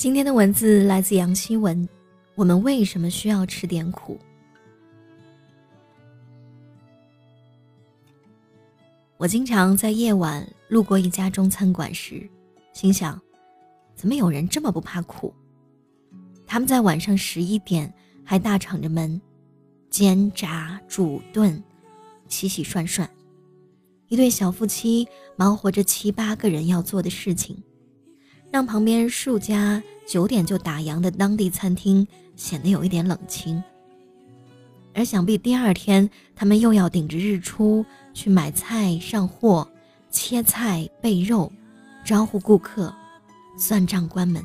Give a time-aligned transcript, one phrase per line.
[0.00, 1.86] 今天的文字来自杨希文。
[2.34, 4.18] 我们为什么需要吃点苦？
[9.18, 12.26] 我经常在夜晚路过一家中餐馆时，
[12.72, 13.20] 心想：
[13.94, 15.34] 怎么有人这么不怕苦？
[16.46, 17.92] 他们在晚上十一点
[18.24, 19.20] 还大敞着门，
[19.90, 21.62] 煎炸煮炖，
[22.26, 23.06] 洗洗涮涮，
[24.08, 25.06] 一对小夫妻
[25.36, 27.62] 忙活着七八个人要做的事情。
[28.50, 33.62] 让旁边数家九点就打烊的当地餐厅显得有一点冷清，
[34.92, 39.68] 而想必第二天他们又要顶着日出去买菜、上货、
[40.10, 41.50] 切菜、备肉、
[42.04, 42.92] 招呼顾客、
[43.56, 44.42] 算账、关门。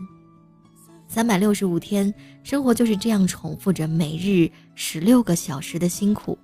[1.08, 2.14] 三百六十五天，
[2.44, 6.38] 生活就是这样重复着每日十六个小时的辛苦。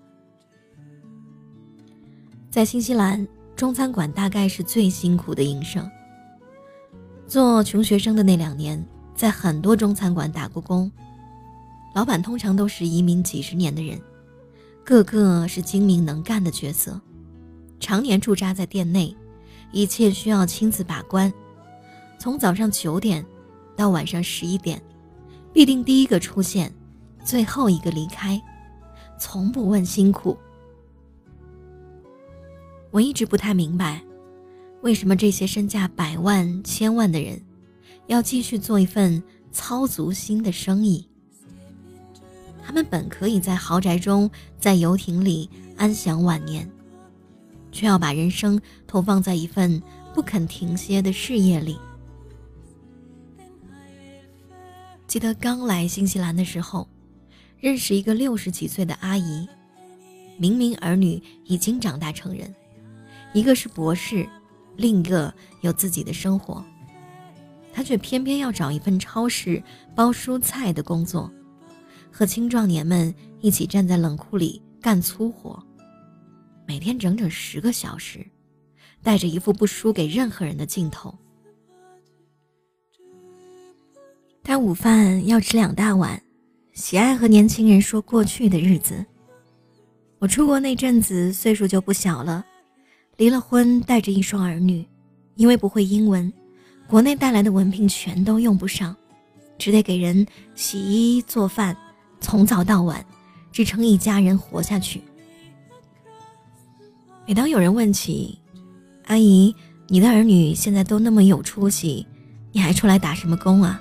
[2.50, 5.88] 在新西兰，中餐馆大概是最辛苦的营生。
[7.32, 8.86] 做穷学生的那两年，
[9.16, 10.92] 在很多中餐馆打过工，
[11.96, 13.98] 老板通常都是移民几十年的人，
[14.84, 17.00] 个个是精明能干的角色，
[17.80, 19.16] 常年驻扎在店内，
[19.72, 21.32] 一切需要亲自把关。
[22.20, 23.26] 从早上九点
[23.78, 24.82] 到晚上十一点，
[25.54, 26.70] 必定第一个出现，
[27.24, 28.42] 最后一个离开，
[29.18, 30.38] 从不问辛苦。
[32.90, 34.02] 我一直不太明白。
[34.82, 37.40] 为什么这些身价百万、千万的人，
[38.08, 41.08] 要继续做一份操足心的生意？
[42.64, 46.68] 他们本可以在豪宅中、在游艇里安享晚年，
[47.72, 49.82] 却要把人生投放在一份
[50.16, 51.78] 不肯停歇的事业里。
[55.06, 56.88] 记得刚来新西兰的时候，
[57.60, 59.48] 认识一个六十几岁的阿姨，
[60.38, 62.52] 明明儿女已经长大成人，
[63.32, 64.28] 一个是博士。
[64.78, 66.64] 另一个有自己的生活，
[67.74, 69.62] 他却偏偏要找一份超市
[69.96, 71.32] 包蔬菜的工作，
[72.12, 75.62] 和青壮年们一起站在冷库里干粗活，
[76.68, 78.26] 每天整整十个小时，
[79.04, 81.16] 带着一副不输给任何人的劲头。
[84.44, 86.22] 他午饭要吃两大碗，
[86.74, 89.06] 喜爱和年轻人说过去的日子。
[90.18, 92.46] 我出国那阵子岁数就不小了。
[93.22, 94.84] 离了婚，带着一双儿女，
[95.36, 96.34] 因为不会英文，
[96.88, 98.96] 国内带来的文凭全都用不上，
[99.60, 101.78] 只得给人洗衣做饭，
[102.20, 103.06] 从早到晚，
[103.52, 105.04] 支撑一家人活下去。
[107.28, 108.40] 每当有人问起，
[109.06, 109.56] 阿姨，
[109.88, 112.08] 你的儿女现在都那么有出息，
[112.52, 113.80] 你还出来打什么工啊？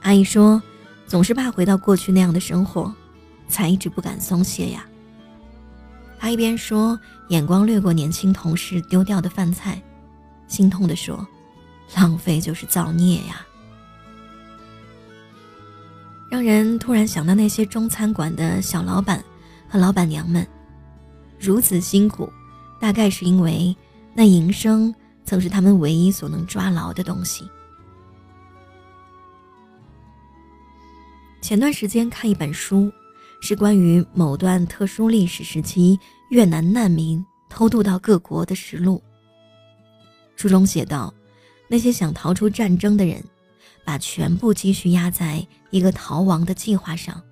[0.00, 0.60] 阿姨说，
[1.06, 2.92] 总是怕回到过去那样的生活，
[3.46, 4.84] 才一直不敢松懈呀。
[6.24, 6.98] 他一边说，
[7.28, 9.78] 眼光掠过年轻同事丢掉的饭菜，
[10.48, 11.28] 心痛地说
[11.94, 13.46] ：“浪费就是造孽呀。”
[16.30, 19.22] 让人突然想到那些中餐馆的小老板
[19.68, 20.48] 和老板娘们，
[21.38, 22.32] 如此辛苦，
[22.80, 23.76] 大概是因为
[24.14, 24.94] 那营生
[25.26, 27.46] 曾是他们唯一所能抓牢的东西。
[31.42, 32.90] 前段时间看一本书。
[33.44, 36.00] 是关于某段特殊历史时期
[36.30, 39.02] 越南难民偷渡到各国的实录。
[40.34, 41.12] 书中写道，
[41.68, 43.22] 那些想逃出战争的人，
[43.84, 47.22] 把全部积蓄压在一个逃亡的计划上，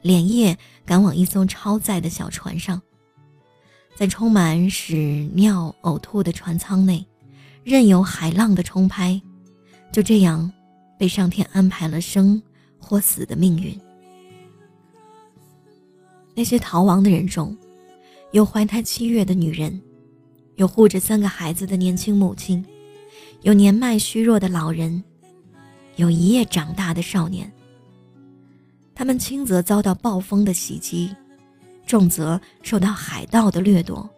[0.00, 0.56] 连夜
[0.86, 2.80] 赶往一艘超载的小船上，
[3.94, 7.06] 在充满屎尿呕吐的船舱内，
[7.62, 9.20] 任由海浪的冲拍，
[9.92, 10.50] 就这样
[10.98, 12.42] 被上天安排了生
[12.80, 13.78] 或死的命运。
[16.34, 17.56] 那些逃亡的人中，
[18.32, 19.80] 有怀胎七月的女人，
[20.56, 22.64] 有护着三个孩子的年轻母亲，
[23.42, 25.02] 有年迈虚弱的老人，
[25.96, 27.50] 有一夜长大的少年。
[28.94, 31.14] 他们轻则遭到暴风的袭击，
[31.86, 34.08] 重则受到海盗的掠夺。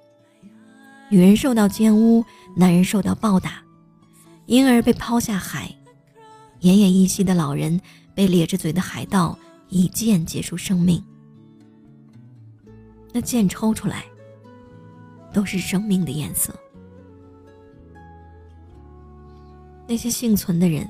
[1.11, 2.25] 女人受到奸污，
[2.57, 3.63] 男人受到暴打，
[4.47, 5.75] 婴儿被抛下海，
[6.63, 7.81] 奄奄一息的老人
[8.15, 9.39] 被咧着嘴的海盗
[9.69, 11.03] 一剑结束生命。
[13.17, 14.05] 那剑抽出来，
[15.33, 16.55] 都是生命的颜色。
[19.89, 20.87] 那些幸存的人，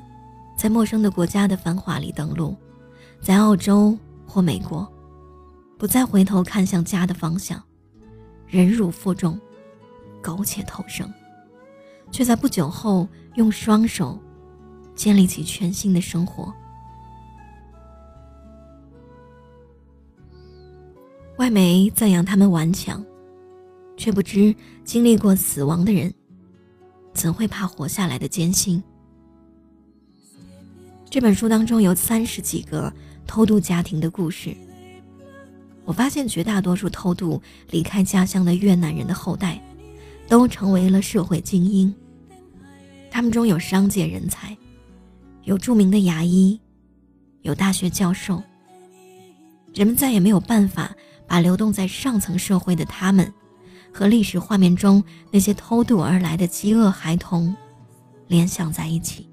[0.59, 2.57] 在陌生的国家的繁华里登陆，
[3.21, 3.97] 在澳洲
[4.27, 4.93] 或美国，
[5.79, 7.63] 不再回头看向家的方向，
[8.49, 9.41] 忍辱负重，
[10.21, 11.09] 苟且偷生，
[12.11, 13.07] 却在不久后
[13.37, 14.19] 用双手
[14.97, 16.53] 建立起全新的生活。
[21.39, 23.05] 外媒赞扬他们顽强，
[23.99, 24.55] 却不知
[24.85, 26.13] 经历过死亡的人，
[27.13, 28.83] 怎会怕活下来的艰辛？
[31.11, 32.91] 这本书当中有三十几个
[33.27, 34.57] 偷渡家庭的故事。
[35.85, 37.41] 我发现绝大多数偷渡
[37.71, 39.63] 离开家乡的越南人的后代，
[40.27, 41.95] 都成为了社会精英。
[43.11, 44.57] 他们中有商界人才，
[45.45, 46.59] 有著名的牙医，
[47.43, 48.43] 有大学教授。
[49.75, 53.33] 人们再也没有办法把流动在上层社会的他们，
[53.93, 57.55] 和历史画面中那些偷渡而来的饥饿孩童
[58.29, 59.29] 联想在一起。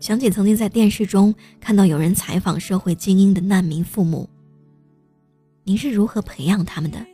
[0.00, 4.28] 想起曾经在电视中看到有人采访社会精英的难民父母，
[5.64, 7.04] 您是如何培养他们的？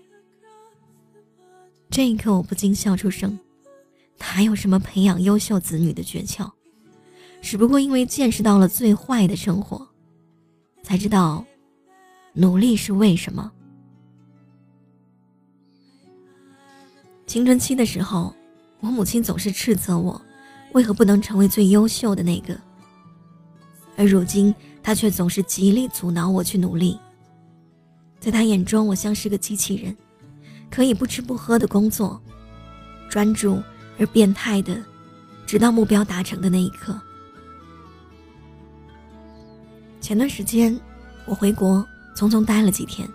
[1.91, 3.39] 这一刻，我不禁笑出声。
[4.19, 6.51] 哪有什么培养优秀子女的诀窍？
[7.41, 9.87] 只不过因为见识到了最坏的生活。
[10.83, 11.45] 才知道，
[12.35, 13.51] 努力是为什么。
[17.27, 18.35] 青春期的时候，
[18.81, 20.21] 我母亲总是斥责我，
[20.73, 22.59] 为何不能成为最优秀的那个。
[23.97, 24.53] 而如今，
[24.83, 26.99] 她却总是极力阻挠我去努力。
[28.19, 29.97] 在她眼中，我像是个机器人，
[30.69, 32.21] 可以不吃不喝的工作，
[33.09, 33.63] 专注
[33.97, 34.83] 而变态的，
[35.47, 37.01] 直到目标达成的那一刻。
[40.01, 40.79] 前段时间，
[41.27, 43.09] 我回国，匆匆待了几天。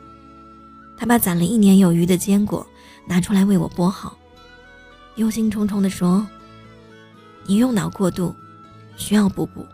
[0.97, 2.65] 他把攒了一年有余的坚果
[3.07, 4.17] 拿出来为我剥好，
[5.15, 6.27] 忧心忡忡地说
[7.47, 8.35] ：“你用脑过度，
[8.97, 9.65] 需要补补。”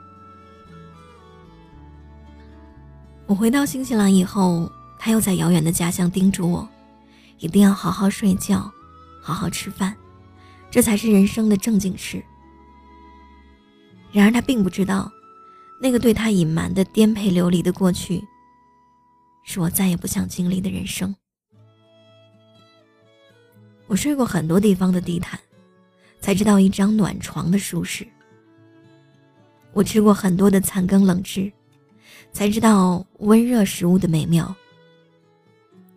[3.25, 6.67] 我回到新西兰以后，他又在遥远的家乡叮嘱我，
[7.39, 8.71] 一定要好好睡觉，
[9.19, 9.95] 好好吃饭，
[10.69, 12.23] 这才是人生的正经事。
[14.11, 15.11] 然而他并不知道。
[15.77, 18.23] 那个对他隐瞒的颠沛流离的过去，
[19.45, 21.15] 是我再也不想经历的人生。
[23.87, 25.39] 我睡过很多地方的地毯，
[26.19, 28.05] 才知道一张暖床的舒适。
[29.71, 31.49] 我吃过很多的残羹冷炙，
[32.33, 34.53] 才知道温热食物的美妙。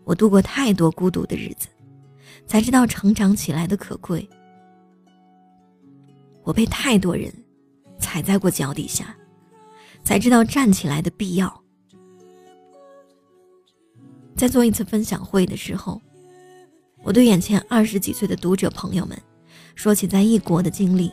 [0.05, 1.67] 我度过太多孤独的日子，
[2.47, 4.29] 才知道成长起来的可贵。
[6.45, 7.33] 我被太多人
[7.99, 9.17] 踩在过脚底下。
[10.05, 11.63] 才知道站起来的必要。
[14.39, 16.01] 在做一次分享会的时候，
[17.03, 19.21] 我对眼前二十几岁的读者朋友们
[19.75, 21.13] 说起在异国的经历：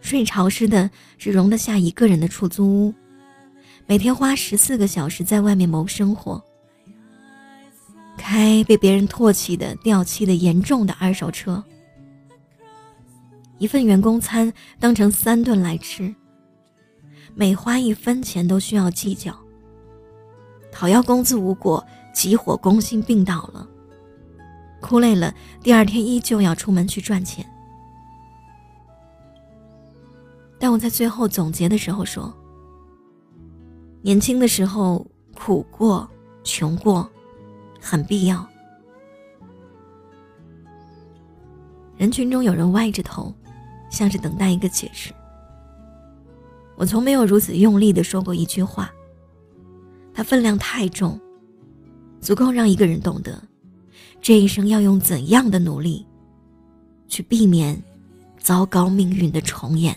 [0.00, 0.88] 睡潮湿的
[1.18, 2.94] 只容得下一个人的出租屋，
[3.86, 6.40] 每天花十四个小时在外面谋生活，
[8.16, 11.60] 开被别人唾弃的掉漆的严重的二手车，
[13.58, 16.14] 一份员工餐当成三顿来吃。
[17.34, 19.36] 每花一分钱都需要计较。
[20.72, 21.82] 讨要工资无果，
[22.16, 23.68] 急火攻心病倒了，
[24.80, 27.46] 哭累了，第二天依旧要出门去赚钱。
[30.58, 32.34] 但我在最后总结的时候说：
[34.00, 35.06] 年轻的时候
[35.38, 36.08] 苦过、
[36.42, 37.06] 穷过，
[37.82, 38.48] 很必要。
[41.98, 43.30] 人群中有人歪着头，
[43.90, 45.12] 像是等待一个解释。
[46.76, 48.90] 我从没有如此用力的说过一句话。
[50.14, 51.20] 它分量太重，
[52.26, 53.40] 足够让一个人懂得，
[54.20, 56.04] 这一生要用怎样的努力，
[57.06, 57.80] 去避免
[58.36, 59.96] 糟糕命运的重演。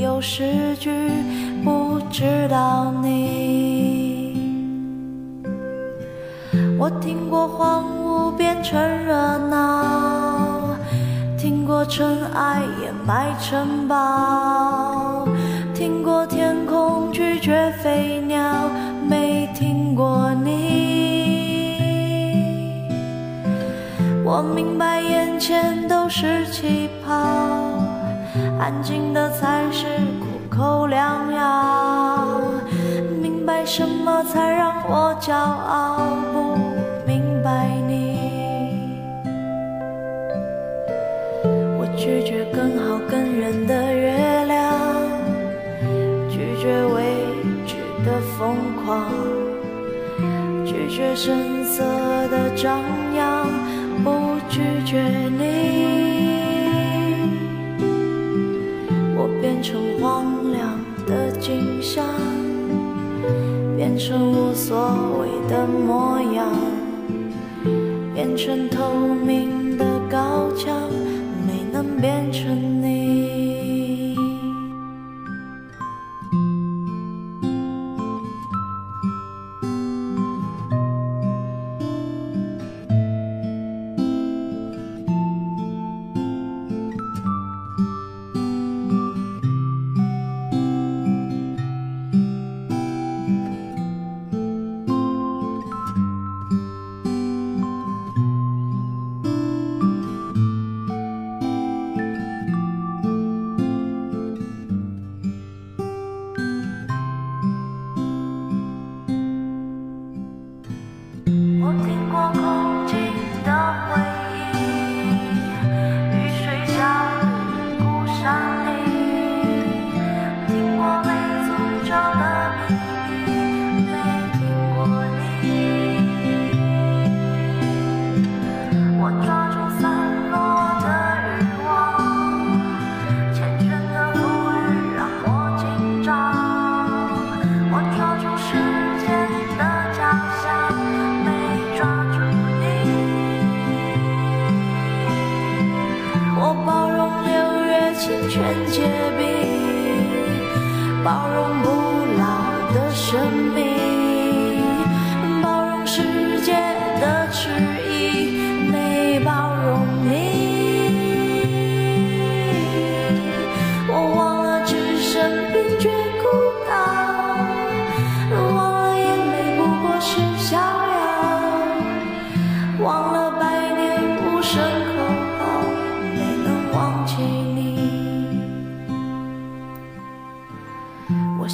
[0.00, 0.90] 有诗句。
[1.64, 4.36] 不知道你，
[6.78, 10.76] 我听过荒芜变成热闹，
[11.36, 15.26] 听过尘埃掩埋城堡，
[15.74, 18.70] 听过天空拒绝飞鸟，
[19.08, 20.54] 没听过你。
[24.24, 27.12] 我明白眼前都是气泡，
[28.58, 29.86] 安静的才是
[30.20, 30.26] 苦。
[30.48, 32.40] 口良药，
[33.20, 35.98] 明白什么才让我骄傲？
[36.32, 36.56] 不
[37.06, 39.02] 明白你，
[41.78, 44.72] 我拒绝更好更圆的月亮，
[46.30, 47.02] 拒绝未
[47.66, 49.10] 知的疯狂，
[50.64, 51.82] 拒绝声色
[52.30, 52.80] 的张
[53.14, 53.35] 扬，
[63.96, 64.76] 变成无所
[65.18, 66.46] 谓的模样，
[68.14, 68.92] 变成透
[69.24, 70.70] 明的高墙。
[71.46, 72.75] 没能变成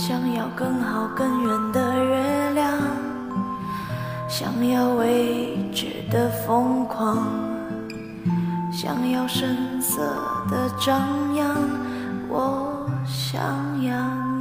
[0.05, 2.77] 想要更好更圆的月亮，
[4.29, 7.25] 想要未知的疯狂，
[8.73, 10.03] 想要声色
[10.51, 11.01] 的张
[11.37, 11.55] 扬，
[12.29, 13.41] 我想
[13.81, 14.32] 要。